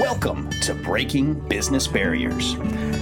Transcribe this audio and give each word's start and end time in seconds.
Welcome 0.00 0.48
to 0.62 0.72
Breaking 0.72 1.34
Business 1.46 1.86
Barriers, 1.86 2.54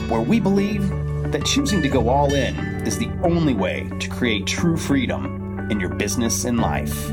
where 0.08 0.20
we 0.20 0.40
believe 0.40 0.82
that 1.30 1.44
choosing 1.44 1.80
to 1.80 1.88
go 1.88 2.08
all 2.08 2.34
in 2.34 2.56
is 2.84 2.98
the 2.98 3.08
only 3.22 3.54
way 3.54 3.88
to 4.00 4.08
create 4.08 4.48
true 4.48 4.76
freedom 4.76 5.68
in 5.70 5.78
your 5.78 5.90
business 5.90 6.44
and 6.44 6.58
life. 6.58 7.12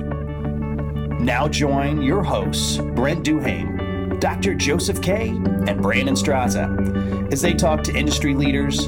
Now 1.19 1.47
join 1.47 2.01
your 2.01 2.23
hosts, 2.23 2.77
Brent 2.77 3.23
Duhame, 3.23 4.19
Dr. 4.19 4.55
Joseph 4.55 5.03
Kay, 5.03 5.27
and 5.27 5.83
Brandon 5.83 6.15
Straza, 6.15 7.31
as 7.31 7.43
they 7.43 7.53
talk 7.53 7.83
to 7.83 7.95
industry 7.95 8.33
leaders, 8.33 8.85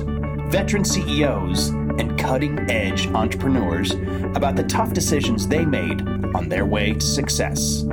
veteran 0.48 0.84
CEOs, 0.84 1.70
and 2.00 2.18
cutting 2.18 2.72
edge 2.72 3.06
entrepreneurs 3.10 3.92
about 4.36 4.56
the 4.56 4.64
tough 4.64 4.94
decisions 4.94 5.48
they 5.48 5.64
made 5.64 6.02
on 6.34 6.50
their 6.50 6.66
way 6.66 6.94
to 6.94 7.06
success. 7.06 7.86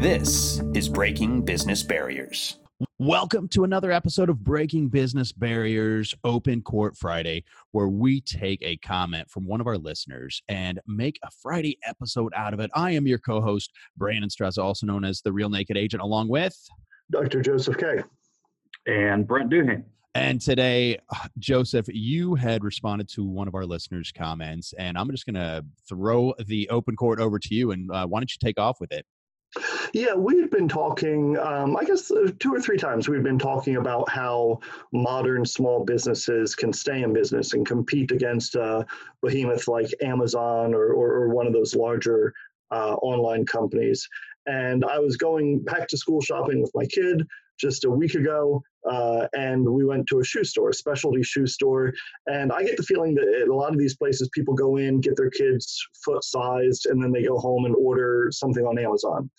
This 0.00 0.62
is 0.72 0.88
Breaking 0.88 1.42
Business 1.42 1.82
Barriers. 1.82 2.56
Welcome 2.98 3.48
to 3.48 3.64
another 3.64 3.92
episode 3.92 4.30
of 4.30 4.42
Breaking 4.42 4.88
Business 4.88 5.30
Barriers 5.30 6.14
Open 6.24 6.62
Court 6.62 6.96
Friday, 6.96 7.44
where 7.72 7.86
we 7.86 8.22
take 8.22 8.62
a 8.62 8.78
comment 8.78 9.30
from 9.30 9.46
one 9.46 9.60
of 9.60 9.66
our 9.66 9.76
listeners 9.76 10.42
and 10.48 10.80
make 10.86 11.18
a 11.22 11.28
Friday 11.42 11.76
episode 11.86 12.32
out 12.34 12.54
of 12.54 12.60
it. 12.60 12.70
I 12.74 12.92
am 12.92 13.06
your 13.06 13.18
co 13.18 13.42
host, 13.42 13.72
Brandon 13.98 14.30
Straza, 14.30 14.64
also 14.64 14.86
known 14.86 15.04
as 15.04 15.20
the 15.20 15.34
Real 15.34 15.50
Naked 15.50 15.76
Agent, 15.76 16.02
along 16.02 16.28
with 16.28 16.56
Dr. 17.10 17.42
Joseph 17.42 17.76
Kay. 17.76 18.02
And 18.86 19.28
Brent 19.28 19.50
Duhame. 19.50 19.84
And 20.14 20.40
today, 20.40 20.98
Joseph, 21.38 21.88
you 21.88 22.36
had 22.36 22.64
responded 22.64 23.10
to 23.10 23.24
one 23.26 23.48
of 23.48 23.54
our 23.54 23.66
listeners' 23.66 24.12
comments, 24.16 24.72
and 24.78 24.96
I'm 24.96 25.10
just 25.10 25.26
going 25.26 25.34
to 25.34 25.62
throw 25.86 26.32
the 26.46 26.70
open 26.70 26.96
court 26.96 27.20
over 27.20 27.38
to 27.38 27.54
you. 27.54 27.72
And 27.72 27.92
uh, 27.92 28.06
why 28.06 28.20
don't 28.20 28.32
you 28.32 28.38
take 28.40 28.58
off 28.58 28.80
with 28.80 28.92
it? 28.92 29.04
Yeah, 29.92 30.14
we've 30.14 30.50
been 30.50 30.68
talking, 30.68 31.36
um, 31.38 31.76
I 31.76 31.84
guess, 31.84 32.10
uh, 32.10 32.30
two 32.38 32.54
or 32.54 32.60
three 32.60 32.76
times. 32.76 33.08
We've 33.08 33.22
been 33.22 33.38
talking 33.38 33.76
about 33.76 34.08
how 34.08 34.60
modern 34.92 35.44
small 35.44 35.84
businesses 35.84 36.54
can 36.54 36.72
stay 36.72 37.02
in 37.02 37.12
business 37.12 37.52
and 37.54 37.66
compete 37.66 38.12
against 38.12 38.54
a 38.54 38.62
uh, 38.62 38.84
behemoth 39.22 39.66
like 39.66 39.92
Amazon 40.02 40.72
or, 40.72 40.92
or, 40.92 41.12
or 41.12 41.28
one 41.30 41.46
of 41.46 41.52
those 41.52 41.74
larger 41.74 42.32
uh, 42.70 42.94
online 42.94 43.44
companies. 43.44 44.08
And 44.46 44.84
I 44.84 44.98
was 44.98 45.16
going 45.16 45.60
back 45.60 45.88
to 45.88 45.96
school 45.96 46.20
shopping 46.20 46.60
with 46.60 46.70
my 46.74 46.86
kid 46.86 47.26
just 47.60 47.84
a 47.84 47.90
week 47.90 48.14
ago, 48.14 48.62
uh, 48.90 49.26
and 49.34 49.68
we 49.68 49.84
went 49.84 50.06
to 50.08 50.20
a 50.20 50.24
shoe 50.24 50.44
store, 50.44 50.70
a 50.70 50.74
specialty 50.74 51.22
shoe 51.22 51.46
store. 51.46 51.92
And 52.26 52.52
I 52.52 52.62
get 52.62 52.76
the 52.76 52.82
feeling 52.82 53.14
that 53.14 53.46
a 53.48 53.54
lot 53.54 53.72
of 53.72 53.78
these 53.78 53.96
places, 53.96 54.30
people 54.34 54.54
go 54.54 54.76
in, 54.76 55.00
get 55.00 55.16
their 55.16 55.30
kids 55.30 55.86
foot 56.04 56.24
sized, 56.24 56.86
and 56.86 57.02
then 57.02 57.12
they 57.12 57.22
go 57.22 57.38
home 57.38 57.66
and 57.66 57.74
order 57.76 58.28
something 58.32 58.64
on 58.64 58.78
Amazon. 58.78 59.30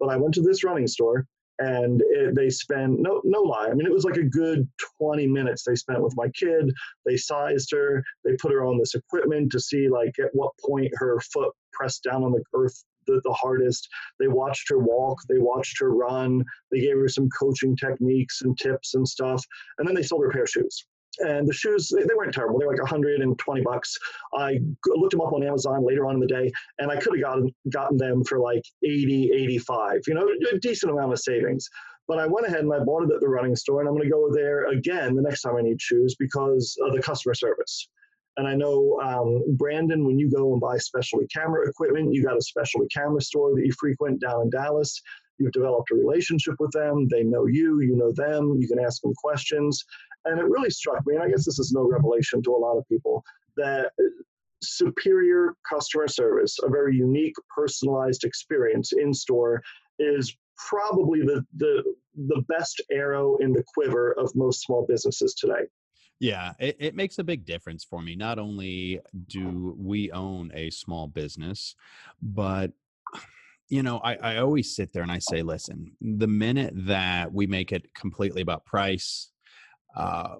But 0.00 0.10
I 0.10 0.16
went 0.16 0.34
to 0.34 0.42
this 0.42 0.64
running 0.64 0.86
store, 0.86 1.26
and 1.58 2.02
it, 2.02 2.34
they 2.34 2.50
spent 2.50 3.00
no 3.00 3.20
no 3.24 3.40
lie. 3.40 3.68
I 3.70 3.74
mean, 3.74 3.86
it 3.86 3.92
was 3.92 4.04
like 4.04 4.16
a 4.16 4.22
good 4.22 4.68
20 5.00 5.26
minutes 5.26 5.64
they 5.64 5.74
spent 5.74 6.02
with 6.02 6.14
my 6.16 6.28
kid. 6.30 6.72
They 7.04 7.16
sized 7.16 7.70
her. 7.72 8.02
They 8.24 8.36
put 8.40 8.52
her 8.52 8.64
on 8.64 8.78
this 8.78 8.94
equipment 8.94 9.50
to 9.52 9.60
see 9.60 9.88
like 9.88 10.14
at 10.20 10.30
what 10.32 10.52
point 10.64 10.92
her 10.94 11.20
foot 11.32 11.52
pressed 11.72 12.04
down 12.04 12.24
on 12.24 12.32
the 12.32 12.42
earth 12.54 12.84
the, 13.08 13.20
the 13.24 13.32
hardest. 13.32 13.88
They 14.20 14.28
watched 14.28 14.68
her 14.68 14.78
walk, 14.78 15.18
they 15.28 15.38
watched 15.38 15.80
her 15.80 15.90
run, 15.90 16.44
they 16.70 16.80
gave 16.80 16.96
her 16.96 17.08
some 17.08 17.28
coaching 17.30 17.76
techniques 17.76 18.42
and 18.42 18.56
tips 18.56 18.94
and 18.94 19.06
stuff, 19.06 19.44
and 19.78 19.88
then 19.88 19.94
they 19.94 20.02
sold 20.02 20.22
her 20.22 20.30
a 20.30 20.32
pair 20.32 20.44
of 20.44 20.50
shoes. 20.50 20.86
And 21.20 21.48
the 21.48 21.52
shoes, 21.52 21.88
they 21.88 22.14
weren't 22.14 22.32
terrible. 22.32 22.60
They 22.60 22.66
were 22.66 22.72
like 22.72 22.80
120 22.80 23.62
bucks. 23.62 23.96
I 24.34 24.60
looked 24.86 25.10
them 25.10 25.20
up 25.20 25.32
on 25.32 25.42
Amazon 25.42 25.84
later 25.84 26.06
on 26.06 26.14
in 26.14 26.20
the 26.20 26.28
day, 26.28 26.52
and 26.78 26.92
I 26.92 26.96
could 26.96 27.14
have 27.14 27.22
gotten 27.22 27.52
gotten 27.70 27.96
them 27.96 28.22
for 28.22 28.38
like 28.38 28.62
80, 28.84 29.32
85. 29.34 30.02
You 30.06 30.14
know, 30.14 30.28
a 30.52 30.58
decent 30.60 30.92
amount 30.92 31.12
of 31.12 31.18
savings. 31.18 31.68
But 32.06 32.18
I 32.18 32.26
went 32.26 32.46
ahead 32.46 32.60
and 32.60 32.72
I 32.72 32.78
bought 32.78 33.02
it 33.02 33.14
at 33.14 33.20
the 33.20 33.28
running 33.28 33.54
store, 33.54 33.80
and 33.80 33.88
I'm 33.88 33.94
going 33.94 34.08
to 34.08 34.10
go 34.10 34.32
there 34.32 34.66
again 34.68 35.14
the 35.14 35.22
next 35.22 35.42
time 35.42 35.56
I 35.56 35.62
need 35.62 35.80
shoes 35.80 36.14
because 36.18 36.76
of 36.82 36.94
the 36.94 37.02
customer 37.02 37.34
service. 37.34 37.88
And 38.38 38.46
I 38.46 38.54
know, 38.54 39.00
um, 39.02 39.42
Brandon, 39.56 40.06
when 40.06 40.16
you 40.16 40.30
go 40.30 40.52
and 40.52 40.60
buy 40.60 40.78
specialty 40.78 41.26
camera 41.26 41.68
equipment, 41.68 42.14
you 42.14 42.22
got 42.22 42.38
a 42.38 42.40
specialty 42.40 42.86
camera 42.86 43.20
store 43.20 43.52
that 43.54 43.66
you 43.66 43.72
frequent 43.72 44.20
down 44.20 44.42
in 44.42 44.50
Dallas. 44.50 45.02
You've 45.38 45.52
developed 45.52 45.90
a 45.90 45.96
relationship 45.96 46.54
with 46.60 46.70
them. 46.70 47.08
They 47.08 47.24
know 47.24 47.46
you, 47.46 47.80
you 47.80 47.96
know 47.96 48.12
them. 48.12 48.56
You 48.60 48.68
can 48.68 48.78
ask 48.78 49.02
them 49.02 49.12
questions. 49.14 49.84
And 50.24 50.38
it 50.38 50.44
really 50.44 50.70
struck 50.70 51.04
me, 51.04 51.16
and 51.16 51.24
I 51.24 51.28
guess 51.28 51.44
this 51.44 51.58
is 51.58 51.72
no 51.72 51.82
revelation 51.82 52.40
to 52.44 52.54
a 52.54 52.56
lot 52.56 52.78
of 52.78 52.88
people, 52.88 53.24
that 53.56 53.90
superior 54.62 55.54
customer 55.68 56.06
service, 56.06 56.58
a 56.62 56.68
very 56.68 56.94
unique, 56.96 57.34
personalized 57.54 58.24
experience 58.24 58.92
in 58.92 59.12
store, 59.12 59.62
is 59.98 60.36
probably 60.68 61.22
the, 61.22 61.44
the, 61.56 61.82
the 62.14 62.42
best 62.48 62.80
arrow 62.92 63.36
in 63.38 63.52
the 63.52 63.64
quiver 63.74 64.12
of 64.12 64.34
most 64.34 64.62
small 64.62 64.86
businesses 64.86 65.34
today. 65.34 65.66
Yeah, 66.20 66.52
it, 66.58 66.76
it 66.80 66.94
makes 66.96 67.18
a 67.18 67.24
big 67.24 67.44
difference 67.46 67.84
for 67.84 68.02
me. 68.02 68.16
Not 68.16 68.38
only 68.38 69.00
do 69.28 69.76
we 69.78 70.10
own 70.10 70.50
a 70.52 70.70
small 70.70 71.06
business, 71.06 71.76
but 72.20 72.72
you 73.68 73.82
know, 73.82 73.98
I, 73.98 74.14
I 74.14 74.36
always 74.38 74.74
sit 74.74 74.92
there 74.92 75.02
and 75.02 75.12
I 75.12 75.18
say, 75.18 75.42
listen, 75.42 75.92
the 76.00 76.26
minute 76.26 76.72
that 76.86 77.32
we 77.32 77.46
make 77.46 77.72
it 77.72 77.92
completely 77.94 78.40
about 78.40 78.64
price, 78.64 79.30
uh, 79.96 80.36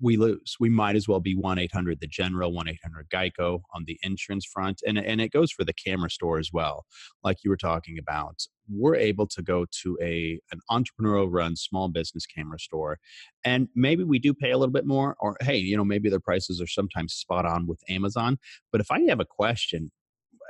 we 0.00 0.16
lose. 0.16 0.56
We 0.60 0.70
might 0.70 0.96
as 0.96 1.08
well 1.08 1.20
be 1.20 1.34
1 1.34 1.58
800 1.58 2.00
the 2.00 2.06
general, 2.06 2.52
1 2.52 2.68
800 2.68 3.08
Geico 3.10 3.62
on 3.74 3.84
the 3.86 3.98
insurance 4.02 4.46
front. 4.46 4.82
And, 4.86 4.98
and 4.98 5.20
it 5.20 5.32
goes 5.32 5.52
for 5.52 5.64
the 5.64 5.72
camera 5.74 6.10
store 6.10 6.38
as 6.38 6.50
well, 6.52 6.86
like 7.24 7.38
you 7.44 7.50
were 7.50 7.56
talking 7.56 7.98
about. 7.98 8.36
We're 8.72 8.96
able 8.96 9.26
to 9.28 9.42
go 9.42 9.66
to 9.82 9.98
a 10.02 10.40
an 10.52 10.60
entrepreneurial 10.70 11.28
run 11.30 11.56
small 11.56 11.88
business 11.88 12.26
camera 12.26 12.58
store, 12.58 12.98
and 13.44 13.68
maybe 13.74 14.04
we 14.04 14.18
do 14.18 14.34
pay 14.34 14.50
a 14.50 14.58
little 14.58 14.72
bit 14.72 14.86
more, 14.86 15.16
or 15.20 15.36
hey, 15.40 15.56
you 15.56 15.76
know, 15.76 15.84
maybe 15.84 16.08
their 16.08 16.20
prices 16.20 16.60
are 16.60 16.66
sometimes 16.66 17.14
spot 17.14 17.46
on 17.46 17.66
with 17.66 17.80
Amazon. 17.88 18.38
But 18.72 18.80
if 18.80 18.90
I 18.90 19.00
have 19.08 19.20
a 19.20 19.24
question, 19.24 19.90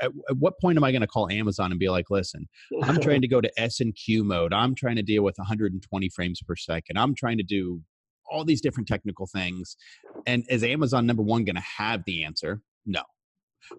at, 0.00 0.10
at, 0.28 0.36
what 0.36 0.58
point 0.60 0.76
am 0.76 0.84
I 0.84 0.92
going 0.92 1.02
to 1.02 1.06
call 1.06 1.30
Amazon 1.30 1.70
and 1.70 1.80
be 1.80 1.88
like, 1.88 2.10
listen, 2.10 2.48
I'm 2.82 3.00
trying 3.02 3.20
to 3.22 3.28
go 3.28 3.40
to 3.40 3.60
S 3.60 3.80
and 3.80 3.94
Q 3.94 4.24
mode. 4.24 4.52
I'm 4.52 4.74
trying 4.74 4.96
to 4.96 5.02
deal 5.02 5.22
with 5.22 5.38
120 5.38 6.08
frames 6.10 6.40
per 6.46 6.56
second. 6.56 6.98
I'm 6.98 7.14
trying 7.14 7.38
to 7.38 7.44
do 7.44 7.82
all 8.30 8.44
these 8.44 8.60
different 8.60 8.88
technical 8.88 9.26
things. 9.26 9.76
And 10.26 10.44
is 10.48 10.62
Amazon 10.62 11.06
number 11.06 11.22
one 11.22 11.44
going 11.44 11.56
to 11.56 11.62
have 11.78 12.04
the 12.06 12.24
answer? 12.24 12.60
No. 12.86 13.02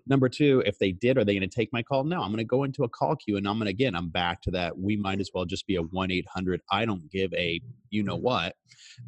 Number 0.08 0.30
two, 0.30 0.64
if 0.66 0.78
they 0.80 0.92
did, 0.92 1.18
are 1.18 1.24
they 1.24 1.34
going 1.34 1.48
to 1.48 1.56
take 1.56 1.70
my 1.72 1.84
call? 1.84 2.04
No, 2.04 2.22
I'm 2.22 2.30
going 2.30 2.38
to 2.38 2.44
go 2.44 2.64
into 2.64 2.84
a 2.84 2.90
call 2.90 3.16
queue 3.16 3.38
and 3.38 3.48
I'm 3.48 3.58
going 3.58 3.66
to, 3.66 3.72
again, 3.72 3.96
I'm 3.96 4.10
back 4.10 4.42
to 4.44 4.52
that. 4.52 4.78
We 4.78 4.96
might 4.96 5.20
as 5.20 5.30
well 5.34 5.46
just 5.46 5.68
be 5.68 5.76
a 5.76 5.82
1 5.82 6.12
800. 6.12 6.62
I 6.72 6.86
don't 6.86 7.10
give 7.12 7.34
a 7.34 7.60
you 7.92 8.04
know 8.04 8.16
what. 8.16 8.56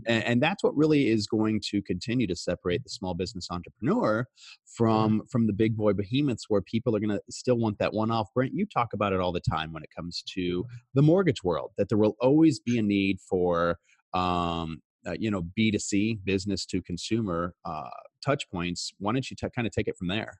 And, 0.06 0.24
and, 0.26 0.44
that's 0.44 0.62
what 0.62 0.76
really 0.76 1.08
is 1.08 1.26
going 1.26 1.62
to 1.70 1.82
continue 1.82 2.28
to 2.28 2.36
separate 2.36 2.84
the 2.84 2.90
small 2.90 3.14
business 3.14 3.48
entrepreneur 3.50 4.28
from, 4.76 5.22
from 5.32 5.48
the 5.48 5.54
big 5.54 5.78
boy 5.78 5.94
behemoths 5.94 6.46
where 6.50 6.62
people 6.62 6.94
are 6.94 7.00
going 7.00 7.10
to 7.10 7.22
still 7.30 7.58
want 7.58 7.80
that 7.80 7.94
one 7.94 8.12
off. 8.12 8.28
Brent, 8.36 8.54
you 8.54 8.66
talk 8.66 8.90
about 8.94 9.14
it 9.14 9.22
all 9.22 9.32
the 9.32 9.40
time 9.40 9.72
when 9.72 9.82
it 9.82 9.90
comes 9.96 10.22
to 10.34 10.66
the 10.94 11.02
mortgage 11.02 11.44
world, 11.44 11.72
that 11.78 11.88
there 11.88 11.98
will 11.98 12.18
always 12.20 12.60
be 12.60 12.78
a 12.78 12.82
need 12.82 13.20
for 13.22 13.78
um, 14.14 14.82
uh, 15.06 15.16
you 15.20 15.30
know 15.30 15.44
b2c 15.58 16.24
business 16.24 16.66
to 16.66 16.82
consumer 16.82 17.54
uh, 17.66 17.90
touch 18.24 18.50
points 18.50 18.94
why 19.00 19.12
don't 19.12 19.30
you 19.30 19.36
t- 19.36 19.48
kind 19.54 19.68
of 19.68 19.74
take 19.74 19.88
it 19.88 19.98
from 19.98 20.08
there 20.08 20.40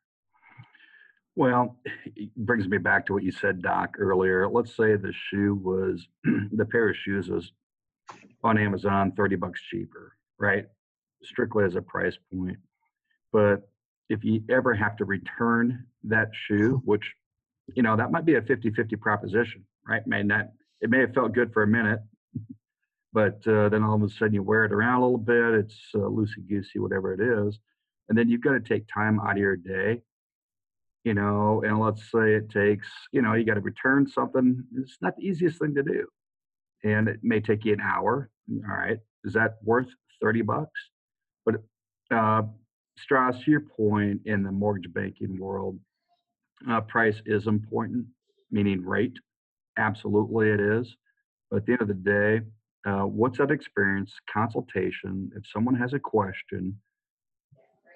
well 1.36 1.78
it 2.16 2.36
brings 2.36 2.68
me 2.68 2.78
back 2.78 3.06
to 3.06 3.14
what 3.14 3.24
you 3.24 3.32
said 3.32 3.62
doc 3.62 3.96
earlier. 3.98 4.48
Let's 4.48 4.76
say 4.76 4.96
the 4.96 5.14
shoe 5.30 5.56
was 5.56 6.08
the 6.52 6.66
pair 6.66 6.90
of 6.90 6.96
shoes 6.96 7.30
was 7.30 7.52
on 8.44 8.58
amazon 8.58 9.14
30 9.16 9.36
bucks 9.38 9.62
cheaper 9.70 10.14
right? 10.40 10.66
Strictly 11.24 11.64
as 11.64 11.76
a 11.76 11.82
price 11.82 12.18
point. 12.34 12.58
But 13.32 13.70
if 14.10 14.24
you 14.26 14.44
ever 14.50 14.74
have 14.74 14.98
to 14.98 15.06
return 15.06 15.86
that 16.04 16.30
shoe 16.48 16.82
which 16.86 17.14
you 17.76 17.82
know 17.82 17.96
that 17.96 18.12
might 18.12 18.26
be 18.26 18.36
a 18.36 18.42
50-50 18.42 19.00
proposition 19.00 19.66
right? 19.88 20.06
May 20.06 20.24
not 20.24 20.50
it 20.82 20.90
may 20.90 21.00
have 21.00 21.14
felt 21.14 21.34
good 21.34 21.54
for 21.54 21.64
a 21.64 21.68
minute 21.68 22.00
but 23.14 23.48
uh, 23.48 23.70
then 23.70 23.84
all 23.84 23.96
of 23.96 24.04
a 24.04 24.10
sudden 24.10 24.34
you 24.34 24.44
wear 24.44 24.66
it 24.66 24.74
around 24.74 25.00
a 25.00 25.04
little 25.06 25.18
bit 25.18 25.54
it's 25.54 25.80
uh, 25.96 26.00
loosey 26.00 26.48
goosey 26.48 26.80
whatever 26.80 27.14
it 27.14 27.22
is 27.22 27.60
and 28.10 28.18
then 28.18 28.28
you've 28.28 28.42
got 28.42 28.52
to 28.52 28.60
take 28.60 28.86
time 28.94 29.20
out 29.20 29.32
of 29.32 29.38
your 29.38 29.56
day 29.56 30.02
you 31.04 31.14
know 31.14 31.62
and 31.66 31.80
let's 31.80 32.02
say 32.12 32.34
it 32.34 32.50
takes 32.50 32.88
you 33.12 33.22
know 33.22 33.34
you 33.34 33.44
got 33.44 33.56
to 33.56 33.62
return 33.62 34.08
something 34.08 34.64
it's 34.78 34.98
not 35.02 35.16
the 35.18 35.26
easiest 35.26 35.60
thing 35.60 35.76
to 35.76 35.84
do. 35.84 36.08
And 36.86 37.08
it 37.08 37.20
may 37.24 37.40
take 37.40 37.66
you 37.66 37.74
an 37.74 37.82
hour 37.82 38.30
all 38.70 38.76
right 38.76 39.00
is 39.24 39.34
that 39.34 39.58
worth 39.64 39.88
30 40.22 40.42
bucks? 40.42 40.80
But 41.46 41.56
uh, 42.12 42.44
Straza 43.00 43.44
to 43.44 43.52
your 43.52 43.62
point 43.62 44.22
in 44.26 44.44
the 44.44 44.52
mortgage 44.52 44.92
banking 44.94 45.40
world 45.40 45.80
uh, 46.70 46.82
price 46.82 47.22
is 47.26 47.48
important 47.48 48.06
meaning 48.52 48.84
rate 48.86 49.18
absolutely 49.78 50.50
it 50.50 50.60
is. 50.60 50.96
But 51.50 51.58
at 51.58 51.66
the 51.66 51.72
end 51.74 51.82
of 51.82 51.88
the 51.88 51.94
day 51.94 52.42
uh, 52.86 53.06
what's 53.06 53.38
that 53.38 53.52
experience? 53.52 54.14
Consultation 54.32 55.32
if 55.36 55.44
someone 55.52 55.76
has 55.76 55.94
a 55.94 56.00
question 56.00 56.80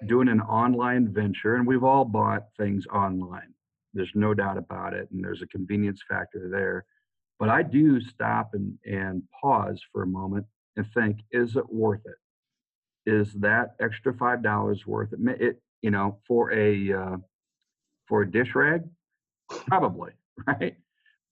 doing 0.06 0.28
an 0.28 0.40
online 0.42 1.08
venture 1.12 1.56
and 1.56 1.66
we've 1.66 1.84
all 1.84 2.04
bought 2.04 2.46
things 2.56 2.86
online 2.92 3.52
there's 3.94 4.12
no 4.14 4.34
doubt 4.34 4.56
about 4.58 4.94
it 4.94 5.08
and 5.10 5.24
there's 5.24 5.42
a 5.42 5.46
convenience 5.46 6.00
factor 6.08 6.48
there 6.50 6.84
But 7.38 7.48
I 7.48 7.62
do 7.62 8.00
stop 8.00 8.50
and, 8.54 8.78
and 8.84 9.22
pause 9.40 9.80
for 9.92 10.02
a 10.02 10.06
moment 10.06 10.46
and 10.76 10.86
think, 10.94 11.18
is 11.32 11.56
it 11.56 11.72
worth 11.72 12.02
it? 12.06 13.10
Is 13.10 13.32
that 13.34 13.74
extra 13.80 14.14
five 14.14 14.42
dollars 14.42 14.86
worth 14.86 15.12
it? 15.12 15.20
It 15.40 15.62
you 15.82 15.90
know 15.90 16.18
for 16.26 16.52
a 16.52 16.92
uh, 16.92 17.16
for 18.08 18.22
a 18.22 18.30
dish 18.30 18.54
rag, 18.54 18.82
probably 19.50 20.12
right. 20.46 20.76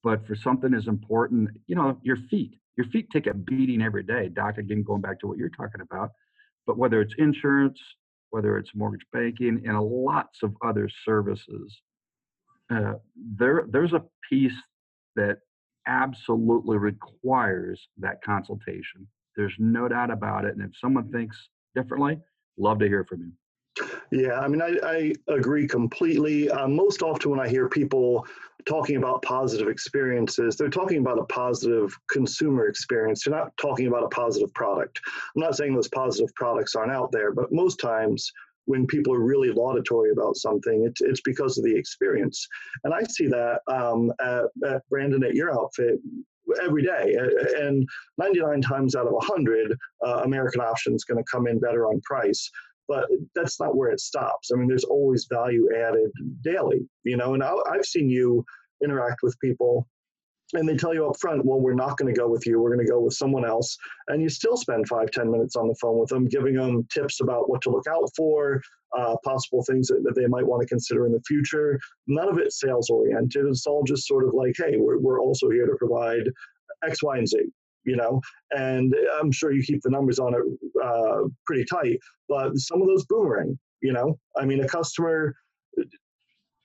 But 0.03 0.27
for 0.27 0.37
something 0.37 0.73
as 0.75 0.87
important, 0.87 1.51
you 1.67 1.75
know, 1.75 1.99
your 2.03 2.17
feet, 2.17 2.59
your 2.77 2.87
feet 2.87 3.09
take 3.13 3.27
a 3.27 3.35
beating 3.35 3.83
every 3.83 4.05
day. 4.05 4.29
Doc, 4.29 4.59
again, 4.59 4.83
going 4.85 5.03
back 5.03 5.21
to 5.21 5.27
what 5.27 5.39
you're 5.39 5.49
talking 5.51 5.81
about, 5.81 6.13
but 6.67 6.79
whether 6.79 7.01
it's 7.01 7.15
insurance, 7.19 7.81
whether 8.31 8.59
it's 8.59 8.75
mortgage 8.75 9.07
banking, 9.13 9.63
and 9.67 9.81
lots 9.81 10.43
of 10.43 10.55
other 10.65 10.89
services, 11.05 11.81
uh, 12.71 12.95
there 13.17 13.65
there's 13.71 13.93
a 13.93 14.05
piece 14.29 14.57
that 15.15 15.39
absolutely 15.87 16.77
requires 16.77 17.89
that 17.99 18.23
consultation. 18.23 19.07
There's 19.37 19.55
no 19.59 19.89
doubt 19.89 20.11
about 20.11 20.45
it. 20.45 20.57
And 20.57 20.63
if 20.63 20.77
someone 20.81 21.11
thinks 21.11 21.37
differently, 21.75 22.19
love 22.59 22.79
to 22.81 22.89
hear 22.89 23.05
from 23.05 23.21
you. 23.21 23.33
Yeah, 24.11 24.41
I 24.41 24.49
mean, 24.49 24.63
I, 24.63 24.79
I 24.83 25.13
agree 25.29 25.67
completely. 25.67 26.51
Uh, 26.51 26.69
most 26.69 27.03
often, 27.03 27.31
when 27.31 27.41
I 27.41 27.49
hear 27.49 27.69
people 27.69 28.27
talking 28.65 28.97
about 28.97 29.23
positive 29.23 29.69
experiences, 29.69 30.57
they're 30.57 30.69
talking 30.69 30.99
about 30.99 31.19
a 31.19 31.25
positive 31.25 31.97
consumer 32.11 32.69
experience. 32.69 33.25
They're 33.25 33.35
not 33.35 33.57
talking 33.57 33.87
about 33.87 34.05
a 34.05 34.09
positive 34.09 34.53
product. 34.55 35.01
I'm 35.35 35.43
not 35.43 35.57
saying 35.57 35.75
those 35.75 35.89
positive 35.89 36.35
products 36.35 36.75
aren't 36.75 36.93
out 36.93 37.13
there, 37.13 37.33
but 37.33 37.53
most 37.53 37.77
times 37.77 38.33
when 38.65 38.87
people 38.87 39.15
are 39.15 39.21
really 39.21 39.51
laudatory 39.51 40.11
about 40.11 40.37
something, 40.37 40.85
it's, 40.85 41.01
it's 41.01 41.21
because 41.21 41.57
of 41.57 41.65
the 41.65 41.75
experience. 41.75 42.47
And 42.83 42.93
I 42.93 43.05
see 43.05 43.29
that 43.29 43.61
um, 43.69 44.13
at, 44.21 44.45
at 44.69 44.89
Brandon 44.89 45.23
at 45.23 45.35
your 45.35 45.53
outfit 45.53 46.01
every 46.63 46.83
day. 46.83 47.17
And 47.59 47.89
99 48.19 48.63
times 48.63 48.97
out 48.97 49.07
of 49.07 49.13
100, 49.13 49.77
uh, 50.05 50.23
American 50.25 50.61
Option 50.61 50.95
is 50.95 51.05
going 51.05 51.23
to 51.23 51.31
come 51.31 51.47
in 51.47 51.61
better 51.61 51.87
on 51.87 52.01
price 52.01 52.51
but 52.89 53.09
that's 53.35 53.61
not 53.61 53.77
where 53.77 53.91
it 53.91 54.01
stops. 54.01 54.51
I 54.53 54.57
mean, 54.57 54.69
there's 54.69 54.85
always 54.85 55.27
value 55.31 55.69
added 55.77 56.11
daily, 56.43 56.87
you 57.05 57.17
know, 57.17 57.35
and 57.35 57.43
I, 57.43 57.53
have 57.73 57.85
seen 57.85 58.09
you 58.09 58.45
interact 58.83 59.21
with 59.23 59.39
people 59.41 59.87
and 60.53 60.69
they 60.69 60.77
tell 60.77 60.95
you 60.95 61.09
up 61.09 61.19
front, 61.19 61.45
well, 61.45 61.61
we're 61.61 61.75
not 61.75 61.97
going 61.97 62.13
to 62.13 62.19
go 62.19 62.29
with 62.29 62.47
you. 62.47 62.61
We're 62.61 62.75
going 62.75 62.87
to 62.87 62.91
go 62.91 63.01
with 63.01 63.15
someone 63.15 63.45
else. 63.45 63.77
And 64.09 64.23
you 64.23 64.29
still 64.29 64.57
spend 64.57 64.87
five, 64.87 65.11
ten 65.11 65.31
minutes 65.31 65.57
on 65.57 65.67
the 65.67 65.75
phone 65.81 65.99
with 65.99 66.09
them, 66.09 66.29
giving 66.29 66.55
them 66.55 66.87
tips 66.93 67.21
about 67.21 67.51
what 67.51 67.63
to 67.63 67.71
look 67.71 67.87
out 67.89 68.09
for, 68.15 68.63
uh, 68.97 69.17
possible 69.25 69.65
things 69.65 69.89
that, 69.89 70.03
that, 70.05 70.15
they 70.15 70.29
might 70.29 70.47
want 70.47 70.63
to 70.63 70.69
consider 70.69 71.05
in 71.05 71.13
the 71.13 71.23
future. 71.27 71.81
None 72.07 72.29
of 72.29 72.39
it 72.39 72.53
sales 72.53 72.91
oriented. 72.91 73.45
It's 73.47 73.67
all 73.67 73.83
just 73.83 74.07
sort 74.07 74.25
of 74.25 74.35
like, 74.35 74.55
hey, 74.57 74.77
we're, 74.77 74.99
we're 74.99 75.21
also 75.21 75.51
here 75.51 75.67
to 75.67 75.75
provide 75.77 76.31
X, 76.85 77.03
Y, 77.03 77.19
and 77.19 77.29
Z 77.29 77.39
you 77.87 77.97
know, 77.97 78.21
and 78.51 78.95
I'm 79.19 79.33
sure 79.33 79.53
you 79.53 79.63
keep 79.63 79.81
the 79.83 79.91
numbers 79.91 80.19
on 80.19 80.35
it 80.35 80.43
uh, 80.85 81.29
pretty 81.47 81.65
tight, 81.65 81.99
but 82.29 82.57
some 82.57 82.83
of 82.83 82.89
those 82.89 83.07
boomerang, 83.07 83.59
you 83.81 83.93
know, 83.93 84.19
I 84.37 84.45
mean, 84.45 84.63
a 84.63 84.69
customer 84.69 85.35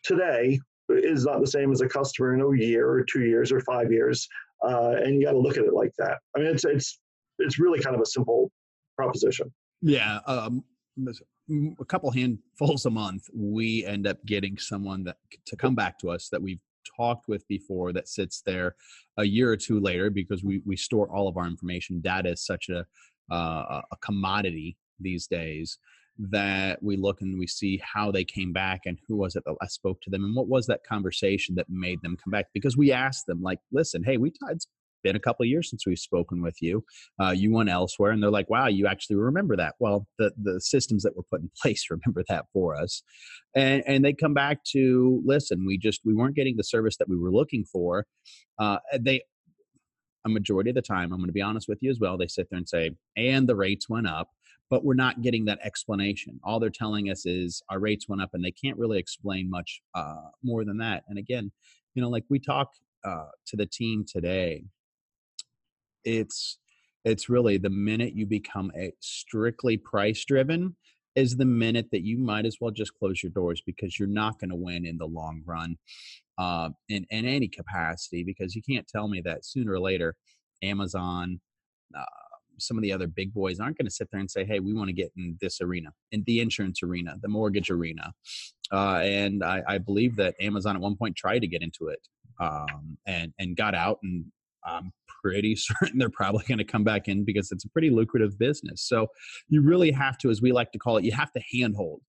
today 0.04 0.60
is 0.90 1.26
not 1.26 1.40
the 1.40 1.48
same 1.48 1.72
as 1.72 1.82
a 1.82 1.88
customer 1.88 2.34
in 2.34 2.42
a 2.42 2.64
year 2.64 2.90
or 2.90 3.04
two 3.04 3.24
years 3.24 3.52
or 3.52 3.62
five 3.62 3.92
years, 3.92 4.28
uh, 4.64 4.96
and 4.98 5.16
you 5.16 5.26
got 5.26 5.32
to 5.32 5.40
look 5.40 5.58
at 5.58 5.64
it 5.64 5.74
like 5.74 5.94
that. 6.00 6.18
I 6.36 6.40
mean, 6.40 6.48
it's 6.48 6.66
it's 6.66 7.00
it's 7.40 7.60
really 7.60 7.80
kind 7.80 7.96
of 7.96 8.02
a 8.02 8.06
simple 8.06 8.52
proposition. 8.98 9.52
Yeah, 9.82 10.20
um, 10.28 10.64
a 11.80 11.86
couple 11.86 12.12
handfuls 12.12 12.86
a 12.86 12.90
month, 12.90 13.28
we 13.34 13.86
end 13.86 14.08
up 14.08 14.24
getting 14.26 14.58
someone 14.58 15.04
that 15.04 15.18
to 15.46 15.56
come 15.56 15.76
back 15.76 15.98
to 16.00 16.10
us 16.10 16.30
that 16.30 16.42
we've 16.42 16.60
talked 16.98 17.28
with 17.28 17.48
before 17.48 17.94
that 17.94 18.08
sits 18.08 18.42
there 18.46 18.76
a 19.18 19.24
year 19.24 19.52
or 19.52 19.58
two 19.58 19.80
later 19.80 20.10
because 20.10 20.44
we, 20.44 20.62
we 20.66 20.76
store 20.76 21.10
all 21.10 21.28
of 21.28 21.38
our 21.38 21.48
information. 21.48 22.02
Data 22.02 22.30
is 22.30 22.46
such 22.46 22.70
a, 22.70 22.86
uh, 23.34 23.82
a 23.92 23.98
commodity 24.02 24.78
these 25.00 25.28
days 25.28 25.78
that 26.30 26.82
we 26.84 26.98
look 26.98 27.22
and 27.22 27.40
we 27.40 27.48
see 27.48 27.82
how 27.84 28.12
they 28.12 28.24
came 28.24 28.54
back 28.54 28.82
and 28.86 29.00
who 29.08 29.16
was 29.16 29.36
it 29.36 29.44
that 29.46 29.56
I 29.62 29.68
spoke 29.68 30.02
to 30.02 30.10
them 30.10 30.24
and 30.24 30.36
what 30.36 30.48
was 30.48 30.68
that 30.68 30.84
conversation 30.84 31.56
that 31.56 31.68
made 31.70 32.00
them 32.02 32.18
come 32.22 32.32
back 32.32 32.48
because 32.54 32.78
we 32.78 32.92
asked 32.92 33.26
them 33.26 33.42
like 33.42 33.60
listen 33.72 34.04
hey 34.04 34.18
we 34.18 34.32
it's 34.50 34.68
been 35.04 35.16
a 35.16 35.20
couple 35.20 35.46
years 35.46 35.70
since 35.70 35.86
we've 35.86 36.00
spoken 36.00 36.42
with 36.42 36.62
you. 36.62 36.84
Uh, 37.22 37.32
you 37.32 37.52
went 37.52 37.70
elsewhere, 37.70 38.12
and 38.12 38.22
they're 38.22 38.32
like, 38.32 38.50
"Wow, 38.50 38.68
you 38.68 38.88
actually 38.88 39.18
remember 39.18 39.56
that." 39.58 39.76
Well, 39.80 40.08
the 40.18 40.32
the 40.42 40.60
systems 40.62 41.04
that 41.04 41.16
were 41.16 41.24
put 41.24 41.42
in 41.42 41.52
place 41.62 41.88
remember 41.90 42.24
that 42.30 42.46
for 42.54 42.76
us, 42.76 43.04
and 43.56 43.84
and 43.88 44.04
they 44.04 44.14
come 44.14 44.34
back 44.34 44.64
to 44.72 45.22
listen. 45.26 45.66
We 45.66 45.78
just 45.78 46.02
we 46.06 46.14
weren't 46.14 46.36
getting 46.36 46.58
the 46.58 46.64
service 46.64 46.98
that 46.98 47.10
we 47.10 47.18
were 47.18 47.32
looking 47.32 47.66
for. 47.66 48.06
Uh, 48.60 48.78
they 49.00 49.22
a 50.26 50.30
majority 50.30 50.70
of 50.70 50.76
the 50.76 50.82
time, 50.82 51.12
I'm 51.12 51.18
going 51.18 51.28
to 51.28 51.34
be 51.34 51.42
honest 51.42 51.68
with 51.68 51.80
you 51.82 51.90
as 51.90 52.00
well. 52.00 52.18
They 52.18 52.28
sit 52.28 52.48
there 52.50 52.58
and 52.58 52.70
say, 52.70 52.92
"And 53.18 53.48
the 53.48 53.56
rates 53.56 53.90
went 53.90 54.08
up." 54.08 54.30
But 54.70 54.86
we're 54.86 54.94
not 54.94 55.22
getting 55.22 55.44
that 55.46 55.60
explanation. 55.64 56.40
All 56.46 56.58
they're 56.58 56.70
telling 56.70 57.10
us 57.10 57.26
is 57.26 57.62
our 57.70 57.78
rates 57.78 58.08
went 58.08 58.22
up, 58.22 58.30
and 58.34 58.44
they 58.44 58.52
can't 58.52 58.78
really 58.78 59.00
explain 59.00 59.50
much 59.50 59.82
uh, 59.96 60.30
more 60.44 60.64
than 60.64 60.78
that. 60.78 61.04
And 61.10 61.18
again, 61.18 61.52
you 61.94 62.02
know, 62.02 62.10
like 62.10 62.24
we 62.30 62.40
talk 62.40 62.70
uh, 63.04 63.26
to 63.48 63.58
the 63.58 63.66
team 63.66 64.06
today 64.08 64.64
it's 66.04 66.58
it's 67.04 67.30
really 67.30 67.58
the 67.58 67.70
minute 67.70 68.14
you 68.16 68.26
become 68.26 68.72
a 68.78 68.94
strictly 69.00 69.78
price 69.78 70.24
driven 70.26 70.76
is 71.16 71.36
the 71.36 71.46
minute 71.46 71.88
that 71.92 72.04
you 72.04 72.18
might 72.18 72.46
as 72.46 72.58
well 72.62 72.72
just 72.72 72.94
close 72.98 73.22
your 73.22 73.32
doors 73.32 73.62
because 73.66 74.00
you're 74.00 74.08
not 74.08 74.40
going 74.40 74.50
to 74.50 74.56
win 74.56 74.86
in 74.86 74.98
the 74.98 75.06
long 75.06 75.42
run 75.46 75.78
uh, 76.38 76.70
in, 76.90 77.06
in 77.10 77.26
any 77.26 77.48
capacity 77.48 78.24
because 78.24 78.56
you 78.56 78.62
can't 78.62 78.88
tell 78.88 79.08
me 79.08 79.22
that 79.22 79.46
sooner 79.46 79.74
or 79.74 79.80
later 79.80 80.16
amazon 80.64 81.40
uh, 81.98 82.06
some 82.60 82.78
of 82.78 82.84
the 82.84 82.94
other 82.94 83.08
big 83.08 83.34
boys 83.34 83.60
aren't 83.60 83.78
going 83.78 83.88
to 83.88 83.92
sit 83.92 84.10
there 84.12 84.20
and 84.20 84.32
say 84.32 84.46
hey 84.46 84.60
we 84.60 84.74
want 84.74 84.88
to 84.88 84.94
get 84.94 85.12
in 85.18 85.38
this 85.42 85.60
arena 85.62 85.90
in 86.12 86.24
the 86.26 86.40
insurance 86.40 86.82
arena 86.84 87.16
the 87.22 87.28
mortgage 87.28 87.70
arena 87.70 88.14
uh, 88.72 89.02
and 89.04 89.44
I, 89.44 89.62
I, 89.68 89.78
believe 89.80 90.16
that 90.16 90.36
amazon 90.40 90.76
at 90.76 90.82
one 90.82 90.96
point 90.96 91.16
tried 91.16 91.40
to 91.40 91.48
get 91.48 91.62
into 91.62 91.88
it 91.88 92.00
um, 92.40 92.98
and 93.06 93.34
and 93.40 93.58
got 93.58 93.76
out 93.76 94.00
and 94.04 94.26
I'm 94.66 94.92
pretty 95.24 95.56
certain 95.58 96.00
they're 96.00 96.10
probably 96.10 96.44
going 96.48 96.58
to 96.58 96.64
come 96.64 96.84
back 96.84 97.08
in 97.08 97.24
because 97.24 97.52
it's 97.52 97.66
a 97.66 97.70
pretty 97.70 97.90
lucrative 97.90 98.38
business. 98.38 98.88
So 98.88 99.08
you 99.50 99.62
really 99.62 99.92
have 99.92 100.18
to, 100.20 100.30
as 100.30 100.42
we 100.42 100.52
like 100.52 100.72
to 100.72 100.80
call 100.80 100.98
it, 100.98 101.04
you 101.04 101.12
have 101.12 101.32
to 101.34 101.42
handhold 101.52 102.02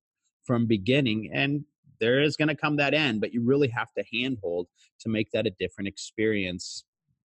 from 0.45 0.67
beginning 0.67 1.31
and 1.33 1.65
there 2.01 2.21
is 2.21 2.37
going 2.37 2.49
to 2.49 2.57
come 2.57 2.77
that 2.77 2.95
end, 2.95 3.21
but 3.21 3.33
you 3.33 3.45
really 3.45 3.69
have 3.69 3.93
to 3.97 4.03
handhold 4.13 4.67
to 5.01 5.09
make 5.09 5.31
that 5.31 5.47
a 5.47 5.53
different 5.61 5.87
experience 5.87 6.85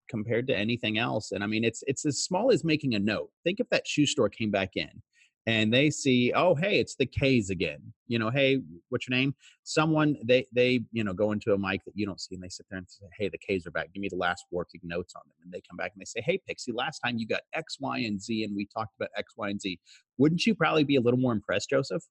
compared 0.09 0.47
to 0.49 0.57
anything 0.57 0.99
else. 0.99 1.33
And 1.33 1.43
I 1.43 1.47
mean, 1.47 1.65
it's 1.65 1.83
it's 1.87 2.05
as 2.05 2.23
small 2.23 2.53
as 2.53 2.63
making 2.63 2.95
a 2.95 2.99
note. 2.99 3.31
Think 3.43 3.59
if 3.59 3.69
that 3.71 3.87
shoe 3.87 4.05
store 4.05 4.29
came 4.29 4.51
back 4.51 4.77
in 4.77 5.03
and 5.47 5.73
they 5.73 5.91
see, 5.91 6.33
oh, 6.35 6.55
hey, 6.57 6.81
it's 6.81 6.97
the 6.97 7.07
K's 7.07 7.51
again. 7.51 7.79
You 8.09 8.19
know, 8.19 8.31
hey, 8.31 8.61
what's 8.89 9.09
your 9.09 9.17
name? 9.17 9.35
Someone 9.63 10.17
they 10.25 10.47
they 10.53 10.81
you 10.93 11.05
know 11.05 11.13
go 11.13 11.33
into 11.33 11.53
a 11.53 11.59
mic 11.59 11.85
that 11.85 11.93
you 11.95 12.05
don't 12.05 12.21
see, 12.21 12.35
and 12.35 12.43
they 12.43 12.49
sit 12.49 12.67
there 12.69 12.79
and 12.79 12.89
say, 12.89 13.07
hey, 13.19 13.29
the 13.29 13.39
K's 13.39 13.67
are 13.67 13.71
back. 13.71 13.93
Give 13.93 14.01
me 14.01 14.09
the 14.09 14.17
last 14.17 14.45
working 14.51 14.81
notes 14.83 15.15
on 15.15 15.23
them, 15.27 15.35
and 15.45 15.53
they 15.53 15.63
come 15.69 15.77
back 15.77 15.93
and 15.95 16.01
they 16.01 16.05
say, 16.05 16.21
hey, 16.25 16.41
Pixie, 16.47 16.73
last 16.73 16.99
time 17.01 17.17
you 17.19 17.27
got 17.27 17.43
X, 17.53 17.79
Y, 17.81 17.99
and 17.99 18.21
Z, 18.21 18.45
and 18.45 18.55
we 18.57 18.67
talked 18.67 18.95
about 18.99 19.11
X, 19.17 19.35
Y, 19.37 19.49
and 19.49 19.61
Z. 19.61 19.79
Wouldn't 20.19 20.47
you 20.47 20.55
probably 20.55 20.85
be 20.85 20.97
a 20.97 21.01
little 21.01 21.21
more 21.21 21.33
impressed, 21.33 21.71
Joseph? 21.71 22.03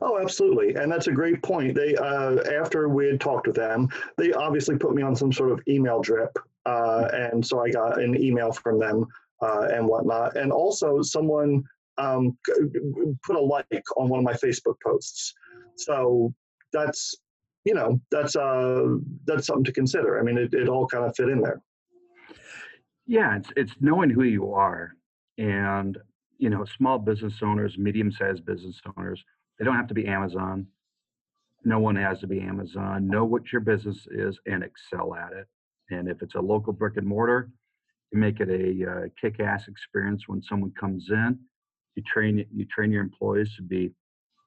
Oh, 0.00 0.18
absolutely, 0.20 0.74
and 0.74 0.92
that's 0.92 1.06
a 1.06 1.12
great 1.12 1.42
point. 1.42 1.74
They 1.74 1.96
uh, 1.96 2.36
after 2.60 2.88
we 2.88 3.06
had 3.06 3.20
talked 3.20 3.46
with 3.46 3.56
them, 3.56 3.88
they 4.16 4.32
obviously 4.32 4.76
put 4.76 4.94
me 4.94 5.02
on 5.02 5.16
some 5.16 5.32
sort 5.32 5.50
of 5.50 5.60
email 5.66 6.00
drip, 6.00 6.36
uh, 6.66 7.08
and 7.12 7.44
so 7.44 7.64
I 7.64 7.70
got 7.70 8.00
an 8.00 8.20
email 8.20 8.52
from 8.52 8.78
them 8.78 9.06
uh, 9.42 9.68
and 9.72 9.86
whatnot, 9.86 10.36
and 10.36 10.52
also 10.52 11.02
someone 11.02 11.64
um, 11.98 12.36
put 13.24 13.36
a 13.36 13.40
like 13.40 13.66
on 13.96 14.08
one 14.08 14.18
of 14.18 14.24
my 14.24 14.34
Facebook 14.34 14.76
posts. 14.84 15.32
So 15.76 16.34
that's 16.72 17.14
you 17.64 17.74
know 17.74 18.00
that's 18.10 18.36
uh 18.36 18.96
that's 19.24 19.46
something 19.46 19.64
to 19.64 19.72
consider. 19.72 20.18
I 20.18 20.22
mean, 20.22 20.38
it, 20.38 20.54
it 20.54 20.68
all 20.68 20.86
kind 20.86 21.04
of 21.04 21.14
fit 21.16 21.28
in 21.28 21.40
there. 21.40 21.60
Yeah, 23.06 23.36
it's 23.36 23.50
it's 23.56 23.72
knowing 23.80 24.10
who 24.10 24.24
you 24.24 24.52
are, 24.52 24.92
and 25.38 25.98
you 26.38 26.50
know, 26.50 26.64
small 26.76 26.98
business 26.98 27.34
owners, 27.42 27.78
medium-sized 27.78 28.44
business 28.44 28.80
owners, 28.96 29.22
they 29.58 29.64
don't 29.64 29.76
have 29.76 29.86
to 29.88 29.94
be 29.94 30.06
Amazon. 30.06 30.66
No 31.64 31.78
one 31.78 31.96
has 31.96 32.20
to 32.20 32.26
be 32.26 32.40
Amazon. 32.40 33.08
Know 33.08 33.24
what 33.24 33.52
your 33.52 33.60
business 33.60 34.06
is 34.10 34.38
and 34.46 34.62
excel 34.62 35.14
at 35.14 35.32
it. 35.32 35.46
And 35.90 36.08
if 36.08 36.22
it's 36.22 36.34
a 36.34 36.40
local 36.40 36.72
brick 36.72 36.96
and 36.96 37.06
mortar, 37.06 37.50
make 38.12 38.40
it 38.40 38.48
a 38.48 38.90
uh, 38.90 39.08
kick-ass 39.20 39.66
experience 39.68 40.24
when 40.26 40.42
someone 40.42 40.72
comes 40.78 41.06
in 41.10 41.38
you 41.96 42.02
train 42.02 42.44
you 42.54 42.64
train 42.66 42.92
your 42.92 43.02
employees 43.02 43.50
to 43.56 43.62
be 43.62 43.90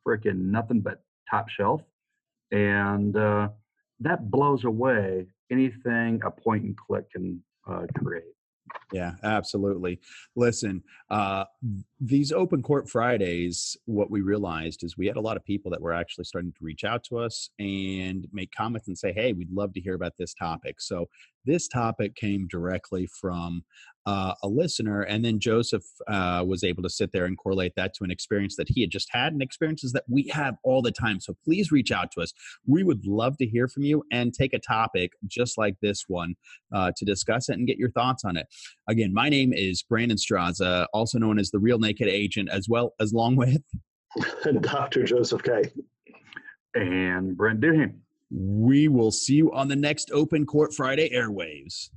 freaking 0.08 0.46
nothing 0.52 0.80
but 0.80 1.02
top 1.30 1.50
shelf, 1.50 1.82
and 2.52 3.18
uh, 3.18 3.50
that 4.00 4.32
blows 4.32 4.64
away 4.64 5.28
anything 5.52 6.22
a 6.24 6.32
point 6.32 6.64
and 6.64 6.78
click 6.78 7.12
can 7.12 7.44
uh, 7.70 7.86
create. 7.98 8.24
Yeah, 8.92 9.14
absolutely. 9.24 10.00
Listen, 10.36 10.84
uh, 11.12 11.46
these 12.00 12.32
open 12.32 12.64
court 12.64 12.90
Fridays, 12.90 13.78
what 13.86 14.10
we 14.10 14.22
realized 14.22 14.84
is 14.84 14.98
we 14.98 15.06
had 15.06 15.18
a 15.18 15.22
lot 15.22 15.38
of 15.38 15.46
people 15.46 15.70
that 15.72 15.82
were 15.82 15.94
actually 15.94 16.24
starting 16.24 16.52
to 16.54 16.58
reach 16.64 16.84
out 16.84 17.04
to 17.06 17.20
us 17.20 17.50
and 17.60 18.28
make 18.34 18.52
comments 18.52 18.88
and 18.88 18.98
say, 18.98 19.14
hey, 19.14 19.34
we'd 19.34 19.52
love 19.52 19.74
to 19.74 19.82
hear 19.82 19.94
about 19.94 20.14
this 20.18 20.34
topic. 20.34 20.82
So 20.82 21.08
this 21.46 21.68
topic 21.68 22.16
came 22.16 22.48
directly 22.48 23.08
from 23.20 23.64
uh, 24.06 24.34
a 24.44 24.48
listener, 24.48 25.02
and 25.02 25.24
then 25.24 25.40
Joseph 25.40 25.84
uh, 26.08 26.44
was 26.48 26.64
able 26.64 26.82
to 26.84 26.90
sit 26.90 27.12
there 27.12 27.26
and 27.26 27.38
correlate 27.38 27.74
that 27.76 27.94
to 27.96 28.04
an 28.04 28.12
experience 28.12 28.56
that 28.56 28.68
he 28.70 28.82
had 28.82 28.90
just 28.90 29.08
had 29.12 29.34
and 29.34 29.42
experiences 29.42 29.92
that 29.92 30.04
we 30.08 30.28
have 30.34 30.56
all 30.64 30.82
the 30.82 30.92
time. 30.92 31.20
So 31.20 31.36
please 31.46 31.72
reach 31.72 31.92
out 31.92 32.12
to 32.14 32.22
us. 32.22 32.34
We 32.66 32.84
would 32.84 33.06
love 33.06 33.38
to 33.38 33.46
hear 33.46 33.68
from 33.68 33.84
you 33.84 34.04
and 34.12 34.34
take 34.34 34.54
a 34.54 34.60
topic 34.60 35.12
just 35.28 35.58
like 35.58 35.76
this 35.82 36.06
one 36.08 36.36
uh, 36.74 36.92
to 36.98 37.06
discuss 37.06 37.50
it 37.50 37.58
and 37.58 37.68
get 37.68 37.78
your 37.78 37.92
thoughts 37.92 38.26
on 38.26 38.36
it. 38.38 38.48
Again, 38.90 39.14
my 39.14 39.30
name 39.30 39.54
is 39.54 39.84
Brandon 39.84 40.18
Straza, 40.18 40.88
also 40.96 41.20
known 41.20 41.38
as 41.38 41.52
the 41.52 41.60
Real 41.60 41.78
Naked 41.78 42.08
Agent, 42.08 42.50
as 42.50 42.68
well 42.68 42.96
as 43.00 43.12
along 43.12 43.36
with 43.36 43.62
Dr. 44.62 45.04
Joseph 45.04 45.44
Kay. 45.44 45.72
And 46.74 47.38
Brent 47.38 47.62
Duhame. 47.62 48.00
We 48.32 48.88
will 48.88 49.12
see 49.12 49.36
you 49.36 49.54
on 49.54 49.68
the 49.68 49.76
next 49.76 50.10
Open 50.12 50.44
Court 50.44 50.74
Friday 50.74 51.12
airwaves. 51.12 51.92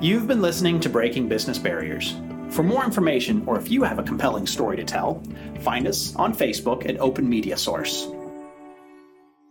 You've 0.00 0.26
been 0.26 0.40
listening 0.40 0.80
to 0.80 0.88
Breaking 0.88 1.28
Business 1.28 1.58
Barriers. 1.58 2.16
For 2.48 2.62
more 2.62 2.82
information, 2.82 3.42
or 3.46 3.58
if 3.58 3.70
you 3.70 3.82
have 3.82 3.98
a 3.98 4.02
compelling 4.02 4.46
story 4.46 4.78
to 4.78 4.84
tell, 4.84 5.22
find 5.60 5.86
us 5.86 6.16
on 6.16 6.34
Facebook 6.34 6.88
at 6.88 6.98
Open 6.98 7.28
Media 7.28 7.58
Source. 7.58 8.08